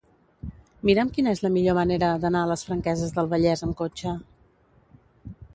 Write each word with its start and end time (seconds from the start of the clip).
Mira'm 0.89 1.11
quina 1.17 1.33
és 1.37 1.41
la 1.47 1.51
millor 1.57 1.77
manera 1.79 2.09
d'anar 2.25 2.41
a 2.45 2.49
les 2.53 2.65
Franqueses 2.71 3.15
del 3.19 3.31
Vallès 3.35 3.65
amb 3.69 3.79
cotxe. 3.83 4.15